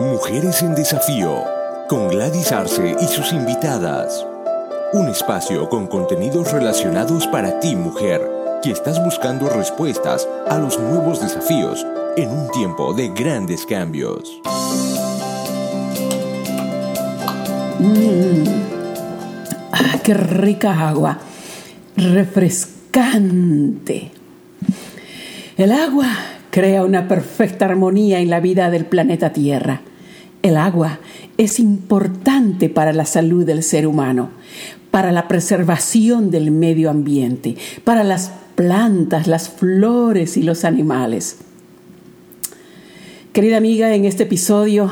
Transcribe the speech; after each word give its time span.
Mujeres 0.00 0.62
en 0.62 0.74
Desafío, 0.74 1.44
con 1.86 2.08
Gladys 2.08 2.50
Arce 2.52 2.96
y 3.02 3.04
sus 3.04 3.34
invitadas. 3.34 4.26
Un 4.94 5.08
espacio 5.08 5.68
con 5.68 5.88
contenidos 5.88 6.52
relacionados 6.52 7.26
para 7.26 7.60
ti, 7.60 7.76
mujer, 7.76 8.26
que 8.62 8.70
estás 8.70 9.04
buscando 9.04 9.50
respuestas 9.50 10.26
a 10.48 10.56
los 10.56 10.80
nuevos 10.80 11.20
desafíos 11.20 11.86
en 12.16 12.30
un 12.30 12.50
tiempo 12.50 12.94
de 12.94 13.10
grandes 13.10 13.66
cambios. 13.66 14.40
Mm. 17.78 18.44
Ah, 19.70 19.98
qué 20.02 20.14
rica 20.14 20.88
agua, 20.88 21.18
refrescante. 21.94 24.12
El 25.58 25.72
agua 25.72 26.08
crea 26.50 26.84
una 26.84 27.06
perfecta 27.06 27.66
armonía 27.66 28.20
en 28.20 28.30
la 28.30 28.40
vida 28.40 28.70
del 28.70 28.86
planeta 28.86 29.34
Tierra. 29.34 29.82
El 30.42 30.56
agua 30.56 31.00
es 31.36 31.58
importante 31.58 32.68
para 32.68 32.92
la 32.92 33.04
salud 33.04 33.44
del 33.44 33.62
ser 33.62 33.86
humano, 33.86 34.30
para 34.90 35.12
la 35.12 35.28
preservación 35.28 36.30
del 36.30 36.50
medio 36.50 36.90
ambiente, 36.90 37.56
para 37.84 38.04
las 38.04 38.32
plantas, 38.54 39.26
las 39.26 39.50
flores 39.50 40.36
y 40.36 40.42
los 40.42 40.64
animales. 40.64 41.38
Querida 43.32 43.58
amiga, 43.58 43.94
en 43.94 44.06
este 44.06 44.22
episodio 44.22 44.90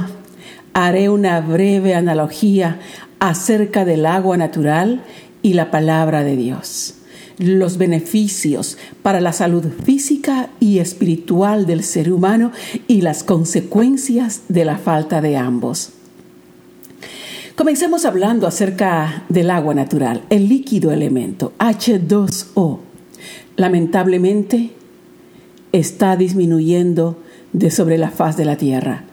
haré 0.74 1.09
una 1.09 1.41
breve 1.41 1.95
analogía 1.95 2.79
acerca 3.19 3.85
del 3.85 4.07
agua 4.07 4.37
natural 4.37 5.02
y 5.43 5.55
la 5.55 5.71
palabra 5.71 6.23
de 6.23 6.37
Dios 6.37 6.98
los 7.38 7.78
beneficios 7.78 8.78
para 9.02 9.20
la 9.20 9.33
salud 9.33 9.65
física 9.84 10.51
y 10.60 10.79
espiritual 10.79 11.66
del 11.66 11.83
ser 11.84 12.12
humano 12.12 12.52
y 12.87 13.01
las 13.01 13.23
consecuencias 13.23 14.42
de 14.48 14.65
la 14.65 14.79
falta 14.79 15.20
de 15.20 15.37
ambos. 15.37 15.91
Comencemos 17.54 18.04
hablando 18.04 18.46
acerca 18.46 19.24
del 19.29 19.51
agua 19.51 19.74
natural, 19.74 20.23
el 20.30 20.48
líquido 20.48 20.93
elemento 20.93 21.52
H2O. 21.59 22.79
Lamentablemente 23.57 24.70
está 25.73 26.16
disminuyendo 26.16 27.20
de 27.52 27.70
sobre 27.70 27.98
la 27.98 28.10
faz 28.10 28.37
de 28.37 28.45
la 28.45 28.57
Tierra. 28.57 29.04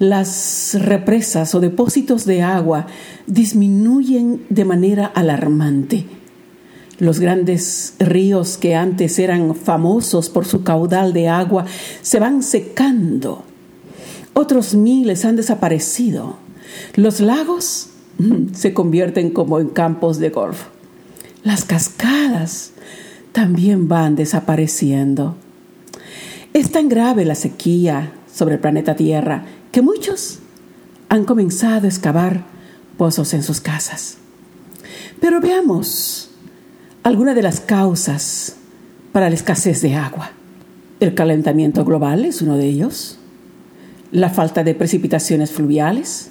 Las 0.00 0.76
represas 0.80 1.54
o 1.54 1.60
depósitos 1.60 2.24
de 2.24 2.42
agua 2.42 2.86
disminuyen 3.26 4.44
de 4.48 4.64
manera 4.64 5.06
alarmante 5.06 6.06
los 7.00 7.18
grandes 7.18 7.94
ríos 7.98 8.58
que 8.58 8.76
antes 8.76 9.18
eran 9.18 9.56
famosos 9.56 10.28
por 10.28 10.46
su 10.46 10.62
caudal 10.62 11.12
de 11.12 11.28
agua 11.28 11.64
se 12.02 12.20
van 12.20 12.42
secando. 12.42 13.42
Otros 14.34 14.74
miles 14.74 15.24
han 15.24 15.36
desaparecido. 15.36 16.36
Los 16.94 17.20
lagos 17.20 17.88
mm, 18.18 18.54
se 18.54 18.74
convierten 18.74 19.30
como 19.30 19.58
en 19.58 19.68
campos 19.68 20.18
de 20.18 20.30
golf. 20.30 20.66
Las 21.42 21.64
cascadas 21.64 22.72
también 23.32 23.88
van 23.88 24.14
desapareciendo. 24.14 25.36
Es 26.52 26.70
tan 26.70 26.88
grave 26.88 27.24
la 27.24 27.34
sequía 27.34 28.12
sobre 28.32 28.54
el 28.54 28.60
planeta 28.60 28.94
Tierra 28.94 29.46
que 29.72 29.82
muchos 29.82 30.40
han 31.08 31.24
comenzado 31.24 31.86
a 31.86 31.88
excavar 31.88 32.44
pozos 32.98 33.32
en 33.32 33.42
sus 33.42 33.60
casas. 33.60 34.18
Pero 35.20 35.40
veamos 35.40 36.29
algunas 37.02 37.34
de 37.34 37.42
las 37.42 37.60
causas 37.60 38.56
para 39.12 39.28
la 39.28 39.34
escasez 39.34 39.80
de 39.82 39.94
agua. 39.94 40.32
El 41.00 41.14
calentamiento 41.14 41.84
global 41.84 42.24
es 42.24 42.42
uno 42.42 42.56
de 42.56 42.66
ellos. 42.66 43.18
La 44.12 44.28
falta 44.28 44.64
de 44.64 44.74
precipitaciones 44.74 45.50
fluviales. 45.50 46.30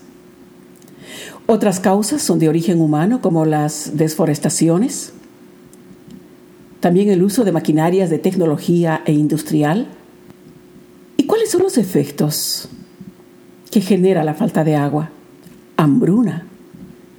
Otras 1.47 1.80
causas 1.80 2.22
son 2.22 2.38
de 2.38 2.50
origen 2.50 2.80
humano 2.80 3.22
como 3.22 3.45
las 3.45 3.97
desforestaciones. 3.97 5.13
También 6.79 7.09
el 7.09 7.24
uso 7.24 7.44
de 7.44 7.52
maquinarias 7.52 8.09
de 8.09 8.19
tecnología 8.19 9.02
e 9.06 9.13
industrial. 9.13 9.88
¿Y 11.18 11.25
cuáles 11.25 11.50
son 11.50 11.63
los 11.63 11.78
efectos 11.78 12.69
que 13.72 13.81
genera 13.81 14.24
la 14.24 14.35
falta 14.35 14.63
de 14.63 14.75
agua? 14.75 15.09
Hambruna. 15.78 16.46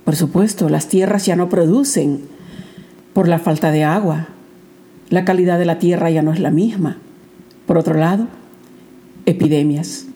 Por 0.05 0.15
supuesto, 0.15 0.69
las 0.69 0.89
tierras 0.89 1.27
ya 1.27 1.35
no 1.35 1.49
producen 1.49 2.29
por 3.13 3.29
la 3.29 3.39
falta 3.39 3.71
de 3.71 3.85
agua. 3.85 4.29
La 5.09 5.25
calidad 5.25 5.59
de 5.59 5.65
la 5.65 5.79
tierra 5.79 6.11
ya 6.11 6.23
no 6.23 6.33
es 6.33 6.41
la 6.41 6.51
misma. 6.51 6.99
Por 7.67 7.79
otro 7.79 7.95
lado, 7.95 8.29
epidemias. 9.27 10.07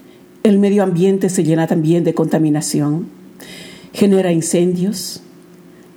El 0.42 0.58
medio 0.58 0.82
ambiente 0.82 1.28
se 1.30 1.44
llena 1.44 1.66
también 1.66 2.04
de 2.04 2.14
contaminación, 2.14 3.08
genera 3.92 4.32
incendios 4.32 5.22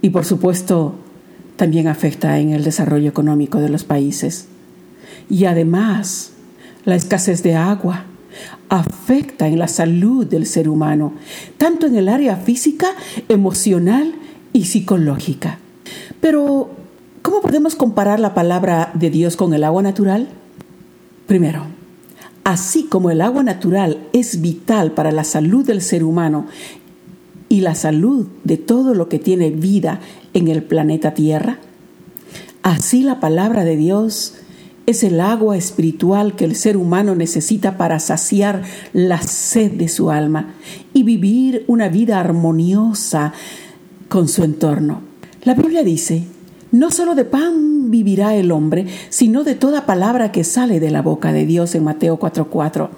y 0.02 0.10
por 0.10 0.26
supuesto 0.26 0.96
también 1.58 1.88
afecta 1.88 2.40
en 2.40 2.52
el 2.52 2.64
desarrollo 2.64 3.10
económico 3.10 3.60
de 3.60 3.70
los 3.70 3.84
países. 3.84 4.48
Y 5.30 5.46
además, 5.46 6.32
la 6.86 6.96
escasez 6.96 7.44
de 7.44 7.56
agua 7.56 8.06
afecta 8.70 9.48
en 9.48 9.60
la 9.60 9.68
salud 9.68 10.26
del 10.26 10.46
ser 10.46 10.70
humano, 10.70 11.14
tanto 11.58 11.88
en 11.88 11.96
el 11.96 12.08
área 12.08 12.38
física, 12.38 12.88
emocional 13.28 14.16
y 14.54 14.66
psicológica. 14.66 15.60
Pero 16.22 16.70
¿Cómo 17.28 17.42
podemos 17.42 17.76
comparar 17.76 18.22
la 18.22 18.34
palabra 18.34 18.90
de 18.94 19.10
Dios 19.10 19.36
con 19.36 19.54
el 19.54 19.66
agua 19.66 19.82
natural? 19.82 20.30
Primero, 21.26 21.64
así 22.46 22.84
como 22.84 23.12
el 23.12 23.20
agua 23.20 23.44
natural 23.44 24.08
es 24.14 24.40
vital 24.40 24.94
para 24.94 25.12
la 25.12 25.26
salud 25.26 25.66
del 25.66 25.82
ser 25.82 26.06
humano 26.06 26.48
y 27.50 27.60
la 27.60 27.76
salud 27.76 28.28
de 28.46 28.56
todo 28.56 28.94
lo 28.94 29.10
que 29.10 29.20
tiene 29.20 29.52
vida 29.52 30.00
en 30.34 30.48
el 30.48 30.64
planeta 30.64 31.14
Tierra, 31.14 31.60
así 32.64 33.04
la 33.04 33.20
palabra 33.20 33.66
de 33.66 33.76
Dios 33.76 34.36
es 34.86 35.04
el 35.04 35.20
agua 35.20 35.58
espiritual 35.58 36.34
que 36.34 36.46
el 36.46 36.56
ser 36.56 36.78
humano 36.78 37.14
necesita 37.14 37.76
para 37.76 38.00
saciar 38.00 38.64
la 38.94 39.22
sed 39.22 39.74
de 39.74 39.90
su 39.90 40.12
alma 40.12 40.54
y 40.94 41.04
vivir 41.04 41.66
una 41.68 41.90
vida 41.90 42.22
armoniosa 42.22 43.34
con 44.08 44.30
su 44.30 44.46
entorno. 44.46 45.02
La 45.44 45.56
Biblia 45.56 45.84
dice 45.84 46.37
no 46.72 46.92
solo 46.92 47.16
de 47.16 47.26
pan 47.26 47.90
vivirá 47.90 48.36
el 48.36 48.52
hombre, 48.52 48.88
sino 49.10 49.44
de 49.44 49.56
toda 49.56 49.86
palabra 49.86 50.32
que 50.32 50.44
sale 50.44 50.80
de 50.80 50.92
la 50.92 51.02
boca 51.02 51.32
de 51.32 51.46
Dios 51.46 51.76
en 51.76 51.84
Mateo 51.84 52.20
4:4. 52.20 52.90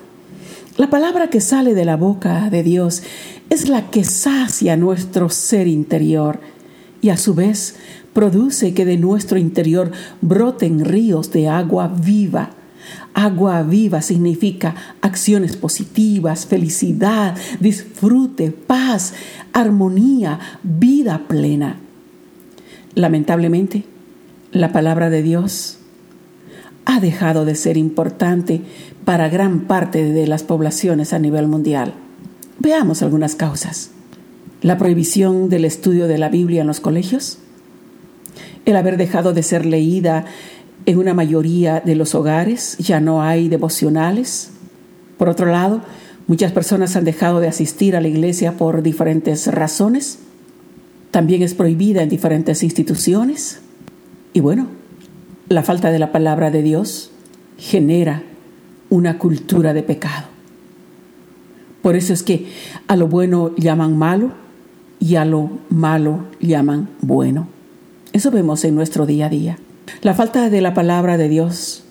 La 0.78 0.90
palabra 0.90 1.30
que 1.30 1.42
sale 1.42 1.74
de 1.74 1.86
la 1.86 1.98
boca 1.98 2.50
de 2.50 2.64
Dios 2.64 3.04
es 3.50 3.68
la 3.68 3.90
que 3.90 4.04
sacia 4.04 4.78
nuestro 4.78 5.30
ser 5.30 5.68
interior 5.68 6.40
y 7.02 7.10
a 7.10 7.18
su 7.18 7.34
vez 7.34 7.76
produce 8.14 8.74
que 8.74 8.86
de 8.86 8.98
nuestro 8.98 9.38
interior 9.38 9.92
broten 10.22 10.86
ríos 10.86 11.32
de 11.32 11.48
agua 11.48 11.88
viva. 11.88 12.52
Agua 13.14 13.62
viva 13.64 14.02
significa 14.02 14.76
acciones 15.02 15.58
positivas, 15.58 16.46
felicidad, 16.46 17.36
disfrute, 17.60 18.52
paz, 18.52 19.14
armonía, 19.54 20.40
vida 20.64 21.28
plena. 21.28 21.78
Lamentablemente, 22.96 23.84
la 24.52 24.72
palabra 24.72 25.10
de 25.10 25.22
Dios 25.22 25.78
ha 26.86 27.00
dejado 27.00 27.46
de 27.46 27.54
ser 27.54 27.78
importante 27.78 28.62
para 29.06 29.30
gran 29.30 29.62
parte 29.62 30.04
de 30.12 30.26
las 30.26 30.44
poblaciones 30.44 31.14
a 31.14 31.20
nivel 31.20 31.48
mundial. 31.48 31.94
Veamos 32.58 33.04
algunas 33.04 33.36
causas. 33.36 33.92
La 34.62 34.78
prohibición 34.78 35.50
del 35.50 35.66
estudio 35.66 36.08
de 36.08 36.18
la 36.18 36.30
Biblia 36.30 36.62
en 36.62 36.68
los 36.68 36.80
colegios, 36.80 37.38
el 38.66 38.76
haber 38.76 38.98
dejado 38.98 39.34
de 39.34 39.44
ser 39.44 39.66
leída 39.66 40.26
en 40.86 40.98
una 40.98 41.14
mayoría 41.14 41.80
de 41.80 41.96
los 41.96 42.16
hogares, 42.16 42.78
ya 42.80 43.00
no 43.00 43.22
hay 43.22 43.50
devocionales. 43.50 44.50
Por 45.18 45.30
otro 45.30 45.46
lado, 45.46 45.82
muchas 46.28 46.52
personas 46.52 46.96
han 46.96 47.06
dejado 47.06 47.40
de 47.40 47.48
asistir 47.48 47.96
a 47.96 48.02
la 48.02 48.08
iglesia 48.08 48.58
por 48.58 48.82
diferentes 48.82 49.48
razones 49.48 50.20
también 51.12 51.42
es 51.42 51.54
prohibida 51.54 52.04
en 52.04 52.10
diferentes 52.10 52.64
instituciones. 52.64 53.62
Y 54.34 54.42
bueno, 54.42 54.68
la 55.48 55.64
falta 55.64 55.92
de 55.92 56.00
la 56.00 56.12
palabra 56.12 56.52
de 56.52 56.62
Dios 56.62 57.12
genera 57.58 58.24
una 58.90 59.18
cultura 59.18 59.74
de 59.74 59.84
pecado. 59.84 60.28
Por 61.82 61.96
eso 61.96 62.14
es 62.14 62.24
que 62.24 62.48
a 62.88 62.96
lo 62.96 63.08
bueno 63.08 63.56
llaman 63.56 63.98
malo 63.98 64.32
y 65.00 65.16
a 65.16 65.26
lo 65.26 65.50
malo 65.70 66.26
llaman 66.40 66.90
bueno. 67.02 67.48
Eso 68.12 68.32
vemos 68.32 68.64
en 68.66 68.76
nuestro 68.76 69.06
día 69.06 69.28
a 69.28 69.30
día. 69.30 69.58
La 70.02 70.14
falta 70.14 70.50
de 70.50 70.62
la 70.62 70.74
palabra 70.74 71.18
de 71.18 71.30
Dios 71.30 71.84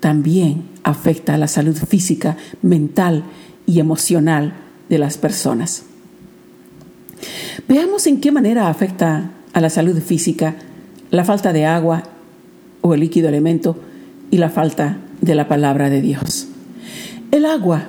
también 0.00 0.64
afecta 0.84 1.34
a 1.34 1.38
la 1.38 1.48
salud 1.48 1.76
física, 1.76 2.36
mental 2.62 3.24
y 3.66 3.80
emocional 3.80 4.54
de 4.88 4.98
las 4.98 5.18
personas. 5.18 5.84
Veamos 7.68 8.06
en 8.06 8.20
qué 8.20 8.32
manera 8.32 8.68
afecta 8.68 9.30
a 9.52 9.60
la 9.60 9.70
salud 9.70 9.98
física 10.00 10.56
la 11.10 11.24
falta 11.24 11.52
de 11.52 11.66
agua 11.66 12.04
o 12.80 12.94
el 12.94 13.00
líquido 13.00 13.28
elemento 13.28 13.76
y 14.30 14.38
la 14.38 14.50
falta 14.50 14.98
de 15.20 15.34
la 15.34 15.48
palabra 15.48 15.90
de 15.90 16.00
Dios. 16.00 16.48
El 17.30 17.44
agua 17.46 17.86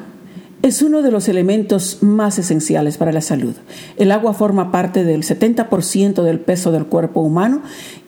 es 0.62 0.82
uno 0.82 1.02
de 1.02 1.12
los 1.12 1.28
elementos 1.28 1.98
más 2.02 2.40
esenciales 2.40 2.98
para 2.98 3.12
la 3.12 3.20
salud. 3.22 3.54
El 3.98 4.12
agua 4.12 4.34
forma 4.34 4.72
parte 4.72 5.04
del 5.04 5.24
70% 5.24 6.24
del 6.24 6.40
peso 6.40 6.72
del 6.72 6.86
cuerpo 6.86 7.22
humano 7.22 7.62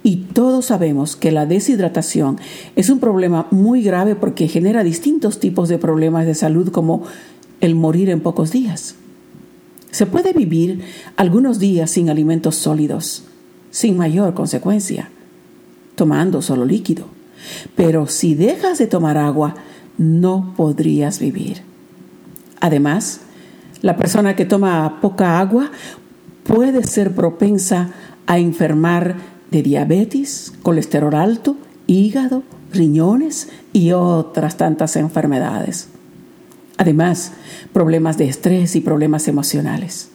y 0.03 0.27
todos 0.33 0.67
sabemos 0.67 1.17
que 1.17 1.33
la 1.33 1.45
deshidratación 1.45 2.39
es 2.77 2.89
un 2.89 2.99
problema 2.99 3.47
muy 3.51 3.81
grave 3.81 4.15
porque 4.15 4.47
genera 4.47 4.83
distintos 4.83 5.39
tipos 5.39 5.67
de 5.67 5.77
problemas 5.77 6.25
de 6.25 6.35
salud 6.35 6.69
como 6.71 7.03
el 7.59 7.75
morir 7.75 8.09
en 8.09 8.21
pocos 8.21 8.51
días. 8.51 8.95
Se 9.95 10.05
puede 10.05 10.33
vivir 10.33 10.83
algunos 11.15 11.57
días 11.57 11.89
sin 11.89 12.09
alimentos 12.09 12.57
sólidos, 12.57 13.23
sin 13.71 13.95
mayor 13.95 14.33
consecuencia, 14.33 15.09
tomando 15.95 16.41
solo 16.41 16.65
líquido. 16.65 17.05
Pero 17.77 18.05
si 18.07 18.35
dejas 18.35 18.77
de 18.77 18.87
tomar 18.87 19.17
agua, 19.17 19.55
no 19.97 20.53
podrías 20.57 21.19
vivir. 21.19 21.61
Además, 22.59 23.21
la 23.81 23.95
persona 23.95 24.35
que 24.35 24.43
toma 24.43 24.99
poca 24.99 25.39
agua 25.39 25.71
puede 26.43 26.83
ser 26.83 27.15
propensa 27.15 27.91
a 28.27 28.37
enfermar 28.37 29.15
de 29.49 29.63
diabetes, 29.63 30.51
colesterol 30.61 31.15
alto, 31.15 31.55
hígado, 31.87 32.43
riñones 32.73 33.47
y 33.71 33.93
otras 33.93 34.57
tantas 34.57 34.97
enfermedades. 34.97 35.87
Además, 36.77 37.31
problemas 37.73 38.17
de 38.17 38.27
estrés 38.27 38.75
y 38.75 38.81
problemas 38.81 39.27
emocionales. 39.27 40.09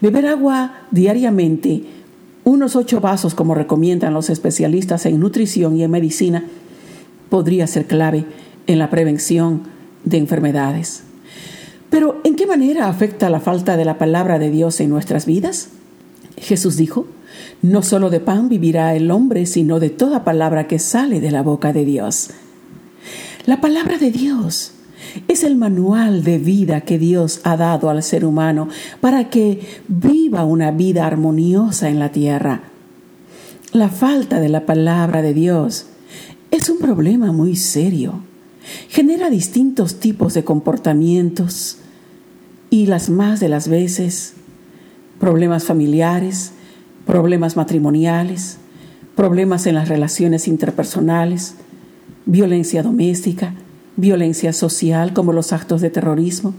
Beber 0.00 0.26
agua 0.26 0.82
diariamente, 0.90 1.84
unos 2.44 2.76
ocho 2.76 3.00
vasos 3.00 3.34
como 3.34 3.54
recomiendan 3.54 4.12
los 4.12 4.28
especialistas 4.28 5.06
en 5.06 5.18
nutrición 5.20 5.76
y 5.76 5.84
en 5.84 5.90
medicina, 5.90 6.44
podría 7.30 7.66
ser 7.66 7.86
clave 7.86 8.26
en 8.66 8.78
la 8.78 8.90
prevención 8.90 9.62
de 10.04 10.18
enfermedades. 10.18 11.04
Pero 11.88 12.20
¿en 12.24 12.36
qué 12.36 12.46
manera 12.46 12.88
afecta 12.88 13.30
la 13.30 13.40
falta 13.40 13.76
de 13.76 13.84
la 13.84 13.98
palabra 13.98 14.38
de 14.38 14.50
Dios 14.50 14.80
en 14.80 14.90
nuestras 14.90 15.24
vidas? 15.24 15.68
Jesús 16.36 16.76
dijo, 16.76 17.06
no 17.62 17.82
solo 17.82 18.10
de 18.10 18.20
pan 18.20 18.48
vivirá 18.48 18.94
el 18.94 19.10
hombre, 19.10 19.46
sino 19.46 19.80
de 19.80 19.90
toda 19.90 20.24
palabra 20.24 20.66
que 20.66 20.78
sale 20.78 21.20
de 21.20 21.30
la 21.30 21.42
boca 21.42 21.72
de 21.72 21.84
Dios. 21.84 22.30
La 23.46 23.60
palabra 23.60 23.98
de 23.98 24.10
Dios 24.10 24.72
es 25.28 25.44
el 25.44 25.56
manual 25.56 26.24
de 26.24 26.38
vida 26.38 26.82
que 26.82 26.98
Dios 26.98 27.40
ha 27.44 27.56
dado 27.56 27.90
al 27.90 28.02
ser 28.02 28.24
humano 28.24 28.68
para 29.00 29.30
que 29.30 29.60
viva 29.88 30.44
una 30.44 30.70
vida 30.70 31.06
armoniosa 31.06 31.88
en 31.88 31.98
la 31.98 32.10
tierra. 32.10 32.62
La 33.72 33.88
falta 33.88 34.40
de 34.40 34.48
la 34.48 34.66
palabra 34.66 35.22
de 35.22 35.34
Dios 35.34 35.86
es 36.50 36.68
un 36.68 36.78
problema 36.78 37.32
muy 37.32 37.56
serio. 37.56 38.20
Genera 38.88 39.30
distintos 39.30 39.98
tipos 39.98 40.34
de 40.34 40.44
comportamientos 40.44 41.78
y 42.70 42.86
las 42.86 43.08
más 43.08 43.40
de 43.40 43.48
las 43.48 43.68
veces 43.68 44.34
problemas 45.18 45.64
familiares, 45.64 46.52
problemas 47.06 47.56
matrimoniales, 47.56 48.58
problemas 49.14 49.66
en 49.66 49.74
las 49.74 49.88
relaciones 49.88 50.48
interpersonales, 50.48 51.54
violencia 52.26 52.82
doméstica, 52.82 53.54
violencia 53.96 54.52
social 54.52 55.12
como 55.12 55.32
los 55.32 55.52
actos 55.52 55.80
de 55.80 55.90
terrorismo. 55.90 56.54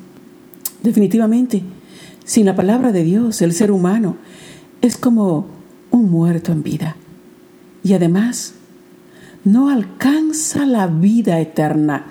Definitivamente, 0.81 1.63
sin 2.25 2.45
la 2.45 2.55
palabra 2.55 2.91
de 2.91 3.03
Dios, 3.03 3.41
el 3.41 3.53
ser 3.53 3.71
humano 3.71 4.17
es 4.81 4.97
como 4.97 5.47
un 5.91 6.09
muerto 6.09 6.51
en 6.51 6.63
vida. 6.63 6.95
Y 7.83 7.93
además, 7.93 8.55
no 9.43 9.69
alcanza 9.69 10.65
la 10.65 10.87
vida 10.87 11.39
eterna, 11.39 12.05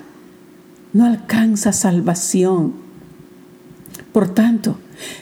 no 0.93 1.05
alcanza 1.05 1.73
salvación. 1.73 2.73
Por 4.11 4.29
tanto, 4.29 4.77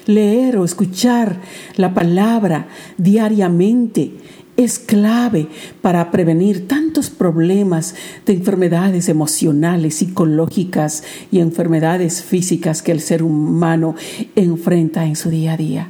leer 0.05 0.57
o 0.57 0.65
escuchar 0.65 1.39
la 1.77 1.93
palabra 1.93 2.67
diariamente 2.97 4.13
es 4.63 4.79
clave 4.79 5.47
para 5.81 6.11
prevenir 6.11 6.67
tantos 6.67 7.09
problemas 7.09 7.95
de 8.25 8.33
enfermedades 8.33 9.09
emocionales, 9.09 9.95
psicológicas 9.95 11.03
y 11.31 11.39
enfermedades 11.39 12.23
físicas 12.23 12.81
que 12.81 12.91
el 12.91 13.01
ser 13.01 13.23
humano 13.23 13.95
enfrenta 14.35 15.05
en 15.05 15.15
su 15.15 15.29
día 15.29 15.53
a 15.53 15.57
día. 15.57 15.89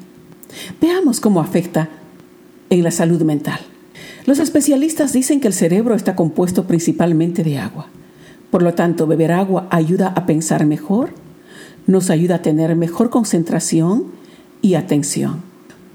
Veamos 0.79 1.19
cómo 1.19 1.41
afecta 1.41 1.89
en 2.69 2.83
la 2.83 2.91
salud 2.91 3.21
mental. 3.23 3.59
Los 4.25 4.39
especialistas 4.39 5.13
dicen 5.13 5.39
que 5.39 5.47
el 5.47 5.53
cerebro 5.53 5.95
está 5.95 6.15
compuesto 6.15 6.65
principalmente 6.65 7.43
de 7.43 7.57
agua. 7.57 7.87
Por 8.49 8.61
lo 8.61 8.73
tanto, 8.73 9.07
beber 9.07 9.31
agua 9.31 9.67
ayuda 9.71 10.07
a 10.09 10.25
pensar 10.25 10.65
mejor, 10.65 11.11
nos 11.87 12.09
ayuda 12.09 12.35
a 12.35 12.41
tener 12.41 12.75
mejor 12.75 13.09
concentración 13.09 14.05
y 14.61 14.75
atención. 14.75 15.41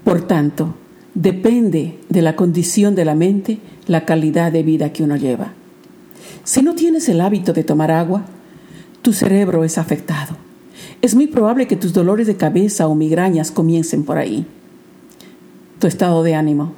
Por 0.03 0.21
tanto, 0.27 0.75
depende 1.17 1.97
de 2.09 2.21
la 2.21 2.35
condición 2.35 2.93
de 2.93 3.03
la 3.03 3.15
mente 3.15 3.57
la 3.87 4.05
calidad 4.05 4.51
de 4.51 4.61
vida 4.61 4.93
que 4.93 5.03
uno 5.03 5.15
lleva. 5.15 5.53
Si 6.43 6.61
no 6.61 6.75
tienes 6.75 7.09
el 7.09 7.21
hábito 7.21 7.53
de 7.53 7.63
tomar 7.63 7.89
agua, 7.89 8.25
tu 9.01 9.13
cerebro 9.13 9.63
es 9.63 9.79
afectado. 9.79 10.37
Es 11.01 11.15
muy 11.15 11.25
probable 11.25 11.67
que 11.67 11.75
tus 11.75 11.91
dolores 11.91 12.27
de 12.27 12.37
cabeza 12.37 12.87
o 12.87 12.93
migrañas 12.93 13.49
comiencen 13.49 14.03
por 14.03 14.19
ahí. 14.19 14.45
Tu 15.79 15.87
estado 15.87 16.21
de 16.21 16.35
ánimo 16.35 16.73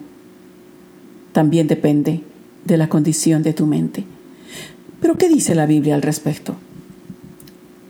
también 1.33 1.67
depende 1.67 2.23
de 2.63 2.77
la 2.77 2.87
condición 2.87 3.43
de 3.43 3.53
tu 3.53 3.65
mente. 3.65 4.05
Pero 5.01 5.17
¿qué 5.17 5.27
dice 5.27 5.53
la 5.53 5.65
Biblia 5.65 5.95
al 5.95 6.01
respecto? 6.01 6.55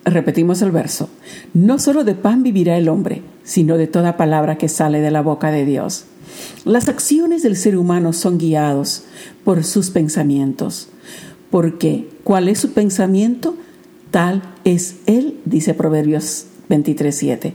Repetimos 0.04 0.63
el 0.63 0.72
verso. 0.72 1.10
No 1.54 1.78
solo 1.78 2.04
de 2.04 2.16
pan 2.16 2.42
vivirá 2.42 2.75
el 2.75 2.90
hombre, 2.90 3.22
sino 3.44 3.78
de 3.78 3.86
toda 3.86 4.18
palabra 4.18 4.57
que 4.57 4.68
sale 4.68 5.00
de 5.00 5.12
la 5.12 5.22
boca 5.22 5.52
de 5.52 5.66
Dios. 5.66 6.06
Las 6.66 6.90
acciones 6.90 7.44
del 7.44 7.56
ser 7.56 7.78
humano 7.78 8.14
son 8.14 8.38
guiados 8.38 9.04
por 9.44 9.64
sus 9.64 9.90
pensamientos, 9.90 10.90
porque 11.50 12.10
¿cuál 12.24 12.48
es 12.48 12.60
su 12.60 12.72
pensamiento? 12.72 13.56
Tal 14.12 14.42
es 14.64 14.98
él, 15.06 15.40
dice 15.46 15.74
Proverbios 15.74 16.46
23:7. 16.70 17.54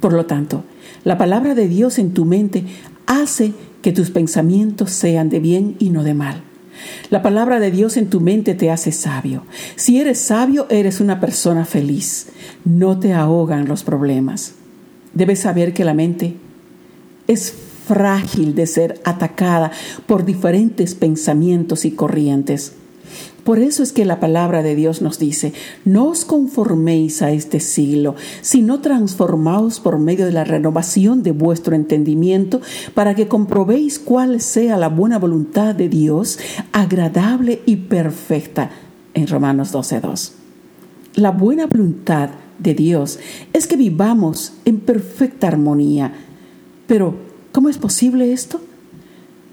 Por 0.00 0.12
lo 0.12 0.26
tanto, 0.26 0.64
la 1.04 1.18
palabra 1.18 1.54
de 1.54 1.68
Dios 1.68 1.98
en 1.98 2.12
tu 2.12 2.24
mente 2.24 2.64
hace 3.06 3.52
que 3.82 3.92
tus 3.92 4.10
pensamientos 4.10 4.90
sean 4.90 5.28
de 5.28 5.40
bien 5.40 5.76
y 5.78 5.90
no 5.90 6.04
de 6.04 6.14
mal. 6.14 6.42
La 7.10 7.22
palabra 7.22 7.60
de 7.60 7.70
Dios 7.70 7.96
en 7.96 8.08
tu 8.08 8.20
mente 8.20 8.54
te 8.54 8.70
hace 8.70 8.92
sabio. 8.92 9.44
Si 9.76 10.00
eres 10.00 10.18
sabio, 10.18 10.66
eres 10.70 11.00
una 11.00 11.20
persona 11.20 11.64
feliz. 11.64 12.28
No 12.64 12.98
te 12.98 13.12
ahogan 13.12 13.68
los 13.68 13.82
problemas. 13.82 14.54
Debes 15.12 15.40
saber 15.40 15.74
que 15.74 15.84
la 15.84 15.94
mente 15.94 16.36
es 17.26 17.54
frágil 17.90 18.54
de 18.54 18.68
ser 18.68 19.00
atacada 19.02 19.72
por 20.06 20.24
diferentes 20.24 20.94
pensamientos 20.94 21.84
y 21.84 21.90
corrientes. 21.90 22.74
Por 23.42 23.58
eso 23.58 23.82
es 23.82 23.92
que 23.92 24.04
la 24.04 24.20
palabra 24.20 24.62
de 24.62 24.76
Dios 24.76 25.02
nos 25.02 25.18
dice, 25.18 25.52
no 25.84 26.06
os 26.06 26.24
conforméis 26.24 27.20
a 27.20 27.32
este 27.32 27.58
siglo, 27.58 28.14
sino 28.42 28.80
transformaos 28.80 29.80
por 29.80 29.98
medio 29.98 30.24
de 30.24 30.30
la 30.30 30.44
renovación 30.44 31.24
de 31.24 31.32
vuestro 31.32 31.74
entendimiento, 31.74 32.60
para 32.94 33.16
que 33.16 33.26
comprobéis 33.26 33.98
cuál 33.98 34.40
sea 34.40 34.76
la 34.76 34.88
buena 34.88 35.18
voluntad 35.18 35.74
de 35.74 35.88
Dios, 35.88 36.38
agradable 36.70 37.60
y 37.66 37.74
perfecta. 37.74 38.70
En 39.14 39.26
Romanos 39.26 39.74
12.2. 39.74 40.30
La 41.16 41.32
buena 41.32 41.66
voluntad 41.66 42.30
de 42.60 42.74
Dios 42.74 43.18
es 43.52 43.66
que 43.66 43.76
vivamos 43.76 44.52
en 44.64 44.78
perfecta 44.78 45.48
armonía. 45.48 46.12
Pero, 46.86 47.29
¿cómo 47.52 47.68
es 47.68 47.78
posible 47.78 48.32
esto? 48.32 48.60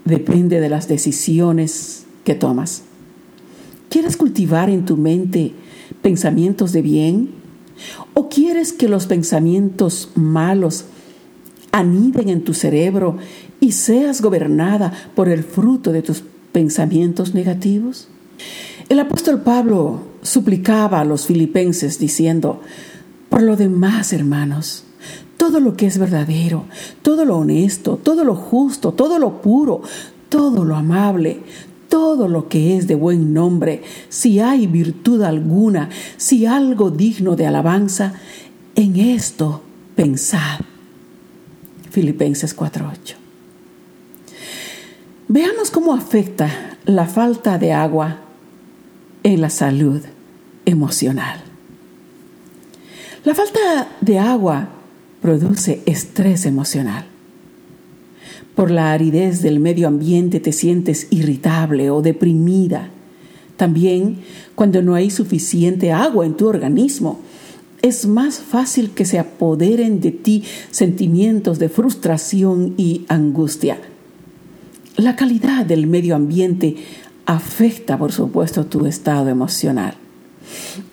Depende 0.04 0.60
de 0.60 0.68
las 0.68 0.88
decisiones 0.88 2.04
que 2.24 2.34
tomas. 2.34 2.82
¿Quieres 3.88 4.16
cultivar 4.16 4.70
en 4.70 4.84
tu 4.84 4.96
mente 4.96 5.52
pensamientos 6.02 6.72
de 6.72 6.82
bien? 6.82 7.30
¿O 8.14 8.28
quieres 8.28 8.72
que 8.72 8.88
los 8.88 9.06
pensamientos 9.06 10.10
malos 10.14 10.86
aniden 11.72 12.28
en 12.28 12.44
tu 12.44 12.54
cerebro 12.54 13.16
y 13.60 13.72
seas 13.72 14.20
gobernada 14.20 14.92
por 15.14 15.28
el 15.28 15.44
fruto 15.44 15.92
de 15.92 16.02
tus 16.02 16.22
pensamientos 16.52 17.34
negativos? 17.34 18.08
El 18.88 19.00
apóstol 19.00 19.42
Pablo 19.42 20.00
suplicaba 20.22 21.00
a 21.00 21.04
los 21.04 21.26
filipenses 21.26 21.98
diciendo, 21.98 22.62
por 23.28 23.42
lo 23.42 23.56
demás, 23.56 24.12
hermanos, 24.12 24.84
todo 25.38 25.60
lo 25.60 25.74
que 25.74 25.86
es 25.86 25.96
verdadero, 25.96 26.64
todo 27.00 27.24
lo 27.24 27.38
honesto, 27.38 27.96
todo 27.96 28.24
lo 28.24 28.34
justo, 28.34 28.92
todo 28.92 29.18
lo 29.18 29.40
puro, 29.40 29.80
todo 30.28 30.64
lo 30.64 30.76
amable, 30.76 31.40
todo 31.88 32.28
lo 32.28 32.48
que 32.48 32.76
es 32.76 32.86
de 32.86 32.96
buen 32.96 33.32
nombre, 33.32 33.82
si 34.10 34.40
hay 34.40 34.66
virtud 34.66 35.22
alguna, 35.22 35.88
si 36.18 36.44
algo 36.44 36.90
digno 36.90 37.36
de 37.36 37.46
alabanza, 37.46 38.14
en 38.74 38.96
esto 38.96 39.62
pensad. 39.96 40.60
Filipenses 41.90 42.54
4:8. 42.54 43.14
Veamos 45.28 45.70
cómo 45.70 45.94
afecta 45.94 46.76
la 46.84 47.06
falta 47.06 47.58
de 47.58 47.72
agua 47.72 48.18
en 49.22 49.40
la 49.40 49.50
salud 49.50 50.02
emocional. 50.64 51.40
La 53.24 53.34
falta 53.34 53.88
de 54.00 54.18
agua 54.18 54.68
produce 55.20 55.80
estrés 55.86 56.46
emocional. 56.46 57.06
Por 58.54 58.70
la 58.70 58.92
aridez 58.92 59.42
del 59.42 59.60
medio 59.60 59.88
ambiente 59.88 60.40
te 60.40 60.52
sientes 60.52 61.06
irritable 61.10 61.90
o 61.90 62.02
deprimida. 62.02 62.90
También 63.56 64.18
cuando 64.54 64.82
no 64.82 64.94
hay 64.94 65.10
suficiente 65.10 65.92
agua 65.92 66.26
en 66.26 66.36
tu 66.36 66.46
organismo, 66.48 67.20
es 67.82 68.06
más 68.06 68.38
fácil 68.38 68.90
que 68.90 69.04
se 69.04 69.18
apoderen 69.18 70.00
de 70.00 70.10
ti 70.10 70.42
sentimientos 70.70 71.58
de 71.58 71.68
frustración 71.68 72.74
y 72.76 73.04
angustia. 73.08 73.78
La 74.96 75.14
calidad 75.14 75.64
del 75.64 75.86
medio 75.86 76.16
ambiente 76.16 76.74
afecta, 77.26 77.96
por 77.96 78.10
supuesto, 78.10 78.66
tu 78.66 78.86
estado 78.86 79.28
emocional. 79.28 79.94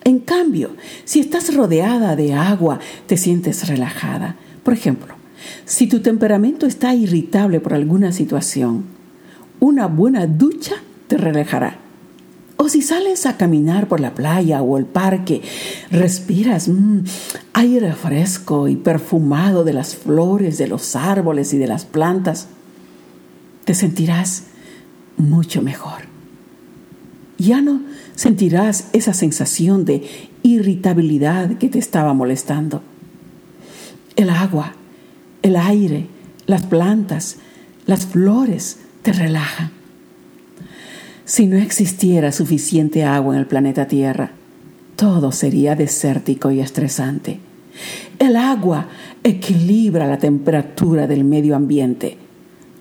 En 0.04 0.18
cambio, 0.20 0.70
si 1.04 1.20
estás 1.20 1.54
rodeada 1.54 2.16
de 2.16 2.34
agua, 2.34 2.80
te 3.06 3.16
sientes 3.16 3.68
relajada. 3.68 4.36
Por 4.62 4.74
ejemplo, 4.74 5.14
si 5.64 5.86
tu 5.86 6.00
temperamento 6.00 6.66
está 6.66 6.94
irritable 6.94 7.60
por 7.60 7.74
alguna 7.74 8.12
situación, 8.12 8.84
una 9.60 9.86
buena 9.86 10.26
ducha 10.26 10.74
te 11.08 11.16
relajará. 11.16 11.78
O 12.58 12.68
si 12.68 12.80
sales 12.80 13.26
a 13.26 13.36
caminar 13.36 13.86
por 13.86 14.00
la 14.00 14.14
playa 14.14 14.62
o 14.62 14.78
el 14.78 14.86
parque, 14.86 15.42
respiras 15.90 16.68
mm, 16.68 17.00
aire 17.52 17.92
fresco 17.92 18.66
y 18.66 18.76
perfumado 18.76 19.62
de 19.62 19.74
las 19.74 19.94
flores, 19.94 20.56
de 20.56 20.66
los 20.66 20.96
árboles 20.96 21.52
y 21.52 21.58
de 21.58 21.66
las 21.66 21.84
plantas, 21.84 22.48
te 23.64 23.74
sentirás 23.74 24.44
mucho 25.16 25.60
mejor. 25.60 26.05
Ya 27.38 27.60
no 27.60 27.82
sentirás 28.14 28.88
esa 28.92 29.12
sensación 29.12 29.84
de 29.84 30.02
irritabilidad 30.42 31.58
que 31.58 31.68
te 31.68 31.78
estaba 31.78 32.14
molestando. 32.14 32.82
El 34.16 34.30
agua, 34.30 34.74
el 35.42 35.56
aire, 35.56 36.06
las 36.46 36.64
plantas, 36.64 37.36
las 37.86 38.06
flores 38.06 38.78
te 39.02 39.12
relajan. 39.12 39.70
Si 41.24 41.46
no 41.46 41.56
existiera 41.56 42.32
suficiente 42.32 43.04
agua 43.04 43.34
en 43.34 43.40
el 43.40 43.46
planeta 43.46 43.86
Tierra, 43.86 44.30
todo 44.94 45.32
sería 45.32 45.74
desértico 45.74 46.50
y 46.50 46.60
estresante. 46.60 47.38
El 48.18 48.36
agua 48.36 48.88
equilibra 49.24 50.06
la 50.06 50.18
temperatura 50.18 51.06
del 51.06 51.24
medio 51.24 51.56
ambiente. 51.56 52.16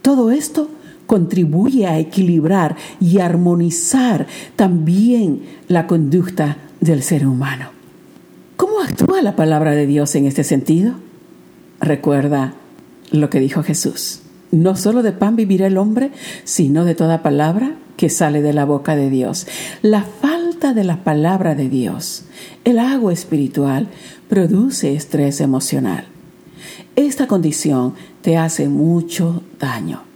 Todo 0.02 0.32
esto 0.32 0.70
contribuye 1.06 1.88
a 1.88 2.00
equilibrar 2.00 2.76
y 3.00 3.20
armonizar 3.20 4.28
también 4.56 5.42
la 5.68 5.88
conducta 5.88 6.58
del 6.82 7.04
ser 7.04 7.28
humano. 7.28 7.70
¿Cómo 8.58 8.82
actúa 8.82 9.22
la 9.22 9.36
palabra 9.36 9.72
de 9.72 9.86
Dios 9.86 10.16
en 10.16 10.26
este 10.26 10.44
sentido? 10.44 10.96
Recuerda 11.80 12.54
lo 13.12 13.30
que 13.30 13.40
dijo 13.40 13.64
Jesús. 13.64 14.22
No 14.52 14.76
solo 14.76 15.04
de 15.04 15.12
pan 15.12 15.36
vivirá 15.36 15.68
el 15.68 15.78
hombre, 15.78 16.12
sino 16.44 16.86
de 16.86 16.96
toda 16.96 17.22
palabra 17.22 17.76
que 17.98 18.10
sale 18.10 18.42
de 18.42 18.54
la 18.54 18.66
boca 18.66 18.96
de 18.96 19.10
Dios. 19.10 19.48
La 19.82 20.04
falta 20.04 20.74
de 20.74 20.84
la 20.84 21.04
palabra 21.04 21.56
de 21.56 21.70
Dios, 21.70 22.24
el 22.64 22.80
agua 22.80 23.14
espiritual, 23.14 23.88
produce 24.30 24.96
estrés 24.96 25.42
emocional. 25.42 26.06
Esta 26.96 27.28
condición 27.28 27.94
te 28.22 28.38
hace 28.38 28.70
mucho 28.70 29.44
daño. 29.60 30.15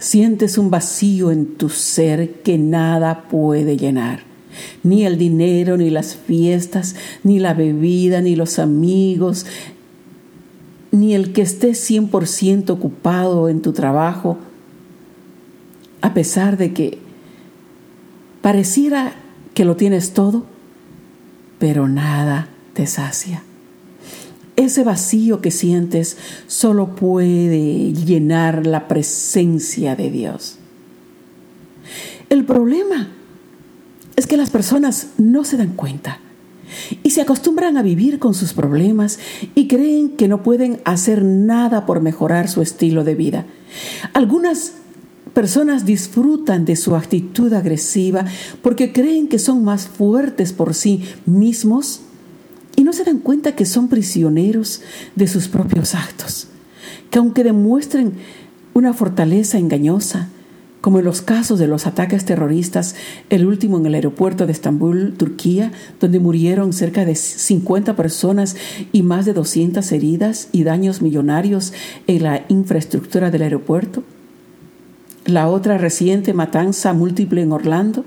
Sientes 0.00 0.58
un 0.58 0.70
vacío 0.70 1.30
en 1.30 1.54
tu 1.54 1.68
ser 1.68 2.42
que 2.42 2.58
nada 2.58 3.28
puede 3.28 3.76
llenar. 3.76 4.24
Ni 4.82 5.06
el 5.06 5.16
dinero, 5.16 5.76
ni 5.76 5.90
las 5.90 6.16
fiestas, 6.16 6.96
ni 7.22 7.38
la 7.38 7.54
bebida, 7.54 8.20
ni 8.20 8.34
los 8.34 8.58
amigos, 8.58 9.46
ni 10.90 11.14
el 11.14 11.32
que 11.32 11.42
estés 11.42 11.88
100% 11.88 12.70
ocupado 12.70 13.48
en 13.48 13.62
tu 13.62 13.72
trabajo 13.72 14.38
a 16.02 16.14
pesar 16.14 16.56
de 16.56 16.72
que 16.72 16.98
pareciera 18.42 19.12
que 19.54 19.64
lo 19.64 19.76
tienes 19.76 20.12
todo, 20.12 20.44
pero 21.58 21.88
nada 21.88 22.48
te 22.72 22.86
sacia. 22.86 23.42
Ese 24.60 24.84
vacío 24.84 25.40
que 25.40 25.50
sientes 25.50 26.18
solo 26.46 26.94
puede 26.94 27.94
llenar 27.94 28.66
la 28.66 28.88
presencia 28.88 29.96
de 29.96 30.10
Dios. 30.10 30.58
El 32.28 32.44
problema 32.44 33.08
es 34.16 34.26
que 34.26 34.36
las 34.36 34.50
personas 34.50 35.12
no 35.16 35.44
se 35.44 35.56
dan 35.56 35.72
cuenta 35.76 36.20
y 37.02 37.08
se 37.08 37.22
acostumbran 37.22 37.78
a 37.78 37.82
vivir 37.82 38.18
con 38.18 38.34
sus 38.34 38.52
problemas 38.52 39.18
y 39.54 39.66
creen 39.66 40.10
que 40.10 40.28
no 40.28 40.42
pueden 40.42 40.82
hacer 40.84 41.24
nada 41.24 41.86
por 41.86 42.02
mejorar 42.02 42.46
su 42.50 42.60
estilo 42.60 43.02
de 43.02 43.14
vida. 43.14 43.46
Algunas 44.12 44.74
personas 45.32 45.86
disfrutan 45.86 46.66
de 46.66 46.76
su 46.76 46.96
actitud 46.96 47.50
agresiva 47.54 48.26
porque 48.60 48.92
creen 48.92 49.26
que 49.26 49.38
son 49.38 49.64
más 49.64 49.88
fuertes 49.88 50.52
por 50.52 50.74
sí 50.74 51.02
mismos 51.24 52.02
y 52.80 52.82
no 52.82 52.94
se 52.94 53.04
dan 53.04 53.18
cuenta 53.18 53.54
que 53.54 53.66
son 53.66 53.88
prisioneros 53.88 54.80
de 55.14 55.28
sus 55.28 55.48
propios 55.48 55.94
actos, 55.94 56.46
que 57.10 57.18
aunque 57.18 57.44
demuestren 57.44 58.14
una 58.72 58.94
fortaleza 58.94 59.58
engañosa, 59.58 60.30
como 60.80 60.98
en 60.98 61.04
los 61.04 61.20
casos 61.20 61.58
de 61.58 61.66
los 61.66 61.86
ataques 61.86 62.24
terroristas, 62.24 62.94
el 63.28 63.44
último 63.44 63.76
en 63.76 63.84
el 63.84 63.96
aeropuerto 63.96 64.46
de 64.46 64.52
Estambul, 64.52 65.12
Turquía, 65.18 65.72
donde 66.00 66.20
murieron 66.20 66.72
cerca 66.72 67.04
de 67.04 67.16
50 67.16 67.96
personas 67.96 68.56
y 68.92 69.02
más 69.02 69.26
de 69.26 69.34
200 69.34 69.92
heridas 69.92 70.48
y 70.50 70.64
daños 70.64 71.02
millonarios 71.02 71.74
en 72.06 72.22
la 72.22 72.46
infraestructura 72.48 73.30
del 73.30 73.42
aeropuerto, 73.42 74.04
la 75.26 75.50
otra 75.50 75.76
reciente 75.76 76.32
matanza 76.32 76.94
múltiple 76.94 77.42
en 77.42 77.52
Orlando. 77.52 78.06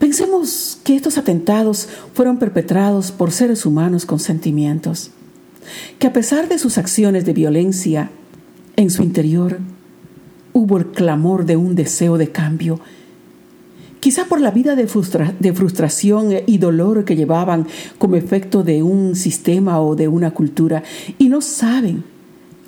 Pensemos 0.00 0.80
que 0.82 0.96
estos 0.96 1.18
atentados 1.18 1.86
fueron 2.14 2.38
perpetrados 2.38 3.12
por 3.12 3.32
seres 3.32 3.66
humanos 3.66 4.06
con 4.06 4.18
sentimientos, 4.18 5.10
que 5.98 6.06
a 6.06 6.12
pesar 6.14 6.48
de 6.48 6.58
sus 6.58 6.78
acciones 6.78 7.26
de 7.26 7.34
violencia, 7.34 8.10
en 8.76 8.88
su 8.88 9.02
interior 9.02 9.58
hubo 10.54 10.78
el 10.78 10.86
clamor 10.86 11.44
de 11.44 11.58
un 11.58 11.74
deseo 11.74 12.16
de 12.16 12.32
cambio, 12.32 12.80
quizá 14.00 14.24
por 14.24 14.40
la 14.40 14.50
vida 14.50 14.74
de, 14.74 14.86
frustración 14.88 16.32
y 16.46 16.56
dolor 16.56 17.04
que 17.04 17.14
llevaban 17.14 17.66
como 17.98 18.16
efecto 18.16 18.62
de 18.62 18.82
un 18.82 19.14
sistema 19.14 19.82
o 19.82 19.96
de 19.96 20.08
una 20.08 20.30
cultura, 20.30 20.82
y 21.18 21.28
no 21.28 21.42
saben 21.42 22.04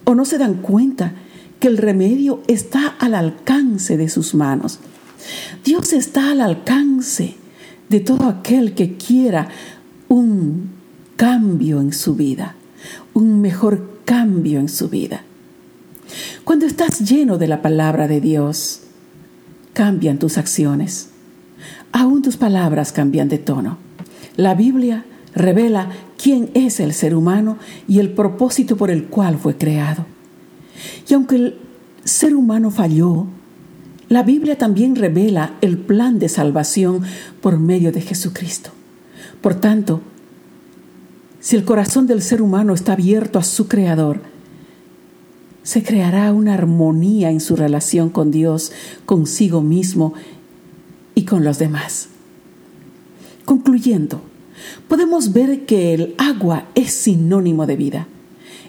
o 0.04 0.14
no 0.14 0.26
se 0.26 0.36
dan 0.36 0.56
cuenta 0.56 1.14
que 1.60 1.68
el 1.68 1.78
remedio 1.78 2.42
está 2.46 2.88
al 2.98 3.14
alcance 3.14 3.96
de 3.96 4.10
sus 4.10 4.34
manos. 4.34 4.80
Dios 5.64 5.92
está 5.92 6.32
al 6.32 6.40
alcance 6.40 7.36
de 7.88 8.00
todo 8.00 8.26
aquel 8.26 8.74
que 8.74 8.96
quiera 8.96 9.48
un 10.08 10.70
cambio 11.16 11.80
en 11.80 11.92
su 11.92 12.14
vida, 12.14 12.54
un 13.14 13.40
mejor 13.40 14.00
cambio 14.04 14.60
en 14.60 14.68
su 14.68 14.88
vida. 14.88 15.22
Cuando 16.44 16.66
estás 16.66 17.00
lleno 17.08 17.38
de 17.38 17.48
la 17.48 17.62
palabra 17.62 18.08
de 18.08 18.20
Dios, 18.20 18.80
cambian 19.72 20.18
tus 20.18 20.38
acciones. 20.38 21.10
Aún 21.92 22.22
tus 22.22 22.36
palabras 22.36 22.92
cambian 22.92 23.28
de 23.28 23.38
tono. 23.38 23.78
La 24.36 24.54
Biblia 24.54 25.04
revela 25.34 25.90
quién 26.16 26.50
es 26.54 26.80
el 26.80 26.92
ser 26.94 27.14
humano 27.14 27.58
y 27.88 27.98
el 27.98 28.10
propósito 28.10 28.76
por 28.76 28.90
el 28.90 29.04
cual 29.04 29.38
fue 29.38 29.56
creado. 29.56 30.06
Y 31.08 31.14
aunque 31.14 31.36
el 31.36 31.58
ser 32.04 32.34
humano 32.34 32.70
falló, 32.70 33.26
la 34.12 34.22
Biblia 34.22 34.58
también 34.58 34.94
revela 34.94 35.54
el 35.62 35.78
plan 35.78 36.18
de 36.18 36.28
salvación 36.28 37.00
por 37.40 37.58
medio 37.58 37.92
de 37.92 38.02
Jesucristo. 38.02 38.68
Por 39.40 39.54
tanto, 39.54 40.02
si 41.40 41.56
el 41.56 41.64
corazón 41.64 42.06
del 42.06 42.20
ser 42.20 42.42
humano 42.42 42.74
está 42.74 42.92
abierto 42.92 43.38
a 43.38 43.42
su 43.42 43.68
Creador, 43.68 44.20
se 45.62 45.82
creará 45.82 46.30
una 46.34 46.52
armonía 46.52 47.30
en 47.30 47.40
su 47.40 47.56
relación 47.56 48.10
con 48.10 48.30
Dios, 48.30 48.72
consigo 49.06 49.62
mismo 49.62 50.12
y 51.14 51.24
con 51.24 51.42
los 51.42 51.58
demás. 51.58 52.08
Concluyendo, 53.46 54.20
podemos 54.88 55.32
ver 55.32 55.64
que 55.64 55.94
el 55.94 56.14
agua 56.18 56.66
es 56.74 56.92
sinónimo 56.92 57.64
de 57.64 57.76
vida. 57.76 58.08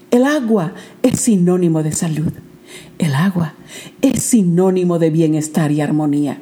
El 0.09 0.23
agua 0.23 0.73
es 1.01 1.19
sinónimo 1.19 1.83
de 1.83 1.91
salud. 1.91 2.31
El 2.99 3.15
agua 3.15 3.53
es 4.01 4.23
sinónimo 4.23 4.99
de 4.99 5.09
bienestar 5.09 5.71
y 5.71 5.81
armonía. 5.81 6.39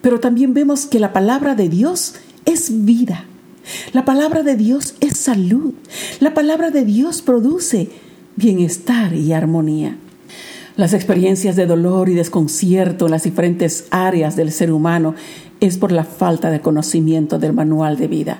Pero 0.00 0.20
también 0.20 0.54
vemos 0.54 0.86
que 0.86 1.00
la 1.00 1.12
palabra 1.12 1.54
de 1.54 1.68
Dios 1.68 2.14
es 2.44 2.84
vida. 2.84 3.24
La 3.92 4.04
palabra 4.04 4.42
de 4.42 4.56
Dios 4.56 4.94
es 5.00 5.18
salud. 5.18 5.74
La 6.20 6.34
palabra 6.34 6.70
de 6.70 6.84
Dios 6.84 7.20
produce 7.22 7.90
bienestar 8.36 9.14
y 9.14 9.32
armonía. 9.32 9.96
Las 10.76 10.94
experiencias 10.94 11.56
de 11.56 11.66
dolor 11.66 12.08
y 12.08 12.14
desconcierto 12.14 13.06
en 13.06 13.10
las 13.10 13.24
diferentes 13.24 13.86
áreas 13.90 14.36
del 14.36 14.52
ser 14.52 14.70
humano 14.70 15.14
es 15.60 15.76
por 15.76 15.90
la 15.90 16.04
falta 16.04 16.50
de 16.50 16.60
conocimiento 16.60 17.38
del 17.38 17.52
manual 17.52 17.96
de 17.96 18.06
vida. 18.06 18.38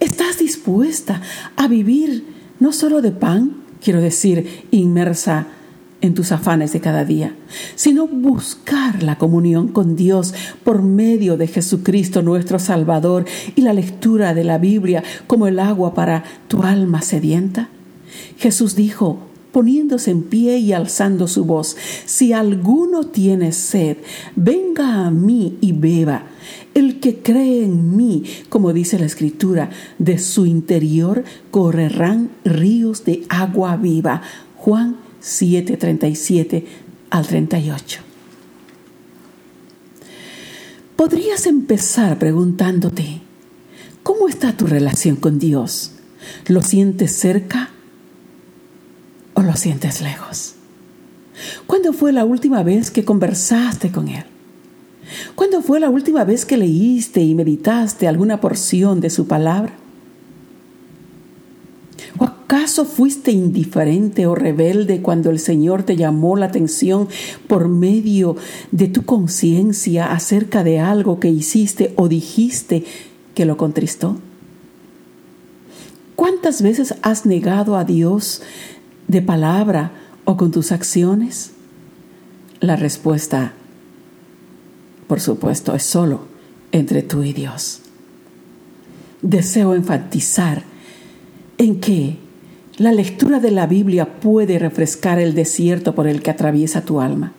¿Estás 0.00 0.38
dispuesta 0.38 1.20
a 1.56 1.68
vivir 1.68 2.24
no 2.58 2.72
solo 2.72 3.02
de 3.02 3.12
pan, 3.12 3.56
quiero 3.82 4.00
decir, 4.00 4.64
inmersa 4.70 5.46
en 6.00 6.14
tus 6.14 6.32
afanes 6.32 6.72
de 6.72 6.80
cada 6.80 7.04
día, 7.04 7.34
sino 7.74 8.06
buscar 8.06 9.02
la 9.02 9.18
comunión 9.18 9.68
con 9.68 9.96
Dios 9.96 10.34
por 10.62 10.82
medio 10.82 11.36
de 11.36 11.48
Jesucristo 11.48 12.22
nuestro 12.22 12.58
Salvador 12.58 13.24
y 13.56 13.62
la 13.62 13.72
lectura 13.72 14.34
de 14.34 14.44
la 14.44 14.58
Biblia 14.58 15.02
como 15.26 15.46
el 15.48 15.58
agua 15.58 15.94
para 15.94 16.24
tu 16.46 16.62
alma 16.62 17.02
sedienta? 17.02 17.68
Jesús 18.38 18.76
dijo, 18.76 19.18
poniéndose 19.52 20.10
en 20.10 20.22
pie 20.22 20.58
y 20.58 20.72
alzando 20.72 21.26
su 21.26 21.44
voz, 21.44 21.76
si 22.04 22.32
alguno 22.32 23.04
tiene 23.04 23.52
sed, 23.52 23.96
venga 24.36 25.06
a 25.06 25.10
mí 25.10 25.58
y 25.60 25.72
beba. 25.72 26.26
El 26.74 27.00
que 27.00 27.18
cree 27.18 27.64
en 27.64 27.96
mí, 27.96 28.22
como 28.48 28.72
dice 28.72 28.98
la 28.98 29.06
Escritura, 29.06 29.70
de 29.98 30.18
su 30.18 30.46
interior 30.46 31.24
correrán 31.50 32.30
ríos 32.44 33.04
de 33.04 33.24
agua 33.28 33.76
viva. 33.76 34.22
Juan 34.56 35.07
7:37 35.22 36.64
al 37.10 37.26
38. 37.26 38.00
Podrías 40.96 41.46
empezar 41.46 42.18
preguntándote, 42.18 43.20
¿cómo 44.02 44.28
está 44.28 44.56
tu 44.56 44.66
relación 44.66 45.16
con 45.16 45.38
Dios? 45.38 45.92
¿Lo 46.46 46.62
sientes 46.62 47.14
cerca 47.14 47.70
o 49.34 49.42
lo 49.42 49.54
sientes 49.54 50.00
lejos? 50.00 50.54
¿Cuándo 51.66 51.92
fue 51.92 52.12
la 52.12 52.24
última 52.24 52.62
vez 52.62 52.90
que 52.90 53.04
conversaste 53.04 53.92
con 53.92 54.08
Él? 54.08 54.24
¿Cuándo 55.34 55.62
fue 55.62 55.80
la 55.80 55.88
última 55.88 56.24
vez 56.24 56.44
que 56.44 56.56
leíste 56.56 57.22
y 57.22 57.34
meditaste 57.34 58.08
alguna 58.08 58.40
porción 58.40 59.00
de 59.00 59.10
su 59.10 59.26
palabra? 59.26 59.72
¿O 62.78 62.82
acaso 62.82 62.96
fuiste 62.96 63.32
indiferente 63.32 64.28
o 64.28 64.36
rebelde 64.36 65.02
cuando 65.02 65.30
el 65.30 65.40
Señor 65.40 65.82
te 65.82 65.96
llamó 65.96 66.36
la 66.36 66.46
atención 66.46 67.08
por 67.48 67.66
medio 67.66 68.36
de 68.70 68.86
tu 68.86 69.04
conciencia 69.04 70.12
acerca 70.12 70.62
de 70.62 70.78
algo 70.78 71.18
que 71.18 71.28
hiciste 71.28 71.92
o 71.96 72.06
dijiste 72.08 72.84
que 73.34 73.46
lo 73.46 73.56
contristó? 73.56 74.18
¿Cuántas 76.14 76.62
veces 76.62 76.94
has 77.02 77.26
negado 77.26 77.76
a 77.76 77.82
Dios 77.82 78.42
de 79.08 79.22
palabra 79.22 79.90
o 80.24 80.36
con 80.36 80.52
tus 80.52 80.70
acciones? 80.70 81.50
La 82.60 82.76
respuesta, 82.76 83.54
por 85.08 85.20
supuesto, 85.20 85.74
es 85.74 85.82
solo 85.82 86.26
entre 86.70 87.02
tú 87.02 87.24
y 87.24 87.32
Dios. 87.32 87.80
Deseo 89.20 89.74
enfatizar 89.74 90.62
en 91.58 91.80
que 91.80 92.27
la 92.78 92.92
lectura 92.92 93.40
de 93.40 93.50
la 93.50 93.66
Biblia 93.66 94.20
puede 94.20 94.58
refrescar 94.58 95.18
el 95.18 95.34
desierto 95.34 95.94
por 95.94 96.06
el 96.06 96.22
que 96.22 96.30
atraviesa 96.30 96.84
tu 96.84 97.00
alma. 97.00 97.32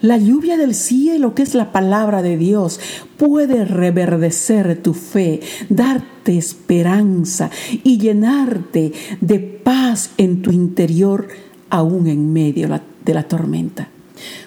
La 0.00 0.16
lluvia 0.16 0.56
del 0.56 0.74
cielo, 0.74 1.34
que 1.34 1.42
es 1.42 1.54
la 1.54 1.72
palabra 1.72 2.22
de 2.22 2.36
Dios, 2.38 2.80
puede 3.16 3.64
reverdecer 3.64 4.80
tu 4.80 4.94
fe, 4.94 5.40
darte 5.68 6.38
esperanza 6.38 7.50
y 7.84 7.98
llenarte 7.98 8.92
de 9.20 9.38
paz 9.40 10.10
en 10.16 10.40
tu 10.40 10.52
interior, 10.52 11.28
aún 11.68 12.06
en 12.06 12.32
medio 12.32 12.68
de 13.04 13.14
la 13.14 13.24
tormenta. 13.24 13.88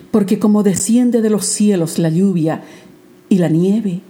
Porque 0.10 0.39
como 0.39 0.63
desciende 0.63 1.21
de 1.21 1.29
los 1.29 1.45
cielos 1.45 2.00
la 2.00 2.10
lluvia 2.10 2.63
y 3.29 3.38
la 3.38 3.48
nieve, 3.48 4.01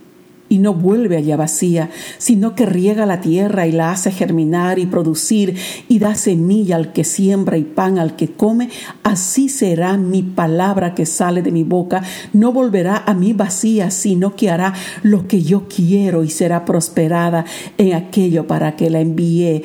y 0.52 0.58
no 0.58 0.74
vuelve 0.74 1.16
allá 1.16 1.38
vacía, 1.38 1.92
sino 2.18 2.56
que 2.56 2.66
riega 2.66 3.06
la 3.06 3.22
tierra 3.22 3.68
y 3.68 3.72
la 3.72 3.92
hace 3.92 4.12
germinar 4.12 4.80
y 4.80 4.86
producir 4.86 5.56
y 5.88 5.98
da 6.00 6.14
semilla 6.14 6.76
al 6.76 6.92
que 6.92 7.06
siembra 7.06 7.58
y 7.58 7.64
pan 7.64 7.98
al 7.98 8.18
que 8.18 8.34
come, 8.34 8.70
así 9.02 9.48
será 9.48 9.96
mi 9.96 10.24
palabra 10.24 10.94
que 10.94 11.06
sale 11.06 11.42
de 11.42 11.54
mi 11.54 11.64
boca, 11.64 12.04
no 12.34 12.52
volverá 12.52 12.98
a 12.98 13.14
mí 13.14 13.32
vacía, 13.32 13.92
sino 13.92 14.36
que 14.36 14.50
hará 14.50 14.74
lo 15.04 15.26
que 15.26 15.42
yo 15.42 15.70
quiero 15.74 16.26
y 16.26 16.30
será 16.30 16.66
prosperada 16.66 17.46
en 17.78 17.94
aquello 17.94 18.46
para 18.46 18.76
que 18.76 18.90
la 18.90 19.00
envíe, 19.00 19.62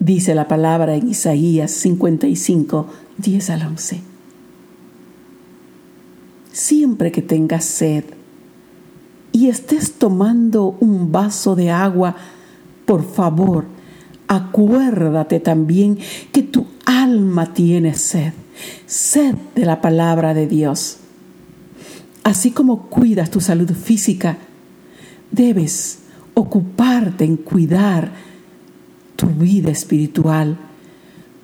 dice 0.00 0.34
la 0.34 0.48
palabra 0.48 0.96
en 0.96 1.08
Isaías 1.08 1.70
55, 1.70 2.86
10 3.16 3.50
al 3.50 3.62
11. 3.68 4.00
Siempre 6.52 7.10
que 7.10 7.22
tengas 7.22 7.64
sed, 7.64 8.04
y 9.36 9.50
estés 9.50 9.92
tomando 9.92 10.78
un 10.80 11.12
vaso 11.12 11.54
de 11.56 11.70
agua, 11.70 12.16
por 12.86 13.06
favor, 13.06 13.66
acuérdate 14.28 15.40
también 15.40 15.98
que 16.32 16.42
tu 16.42 16.66
alma 16.86 17.52
tiene 17.52 17.92
sed, 17.92 18.32
sed 18.86 19.34
de 19.54 19.66
la 19.66 19.82
palabra 19.82 20.32
de 20.32 20.46
Dios. 20.46 20.96
Así 22.24 22.50
como 22.50 22.86
cuidas 22.86 23.30
tu 23.30 23.42
salud 23.42 23.70
física, 23.72 24.38
debes 25.30 25.98
ocuparte 26.32 27.26
en 27.26 27.36
cuidar 27.36 28.12
tu 29.16 29.26
vida 29.26 29.70
espiritual, 29.70 30.56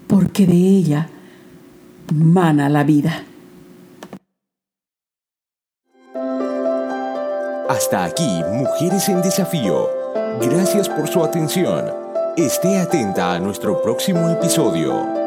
porque 0.07 0.46
de 0.46 0.57
ella 0.57 1.11
mana 2.11 2.70
la 2.70 2.85
vida. 2.85 3.24
Hasta 7.83 8.05
aquí, 8.05 8.45
Mujeres 8.53 9.09
en 9.09 9.21
Desafío. 9.23 9.90
Gracias 10.40 10.88
por 10.88 11.09
su 11.09 11.25
atención. 11.25 11.92
Esté 12.37 12.79
atenta 12.79 13.35
a 13.35 13.40
nuestro 13.40 13.83
próximo 13.83 14.31
episodio. 14.31 15.21